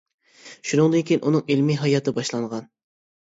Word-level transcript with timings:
شۇنىڭدىن 0.69 1.03
كېيىن 1.09 1.21
ئۇنىڭ 1.29 1.45
ئىلمىي 1.55 1.79
ھاياتى 1.81 2.13
باشلانغان. 2.17 2.65